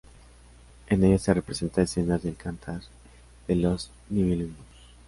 [0.87, 2.81] En ella se representan escenas del Cantar
[3.47, 4.57] de los nibelungos.